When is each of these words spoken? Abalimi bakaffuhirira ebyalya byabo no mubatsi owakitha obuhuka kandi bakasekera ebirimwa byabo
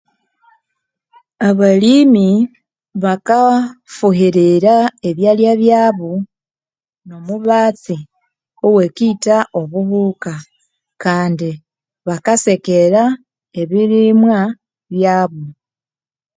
Abalimi 1.47 2.29
bakaffuhirira 3.03 4.75
ebyalya 5.09 5.51
byabo 5.61 6.11
no 7.07 7.17
mubatsi 7.25 7.95
owakitha 8.67 9.37
obuhuka 9.61 10.33
kandi 11.03 11.49
bakasekera 12.07 13.03
ebirimwa 13.61 14.39
byabo 14.93 15.43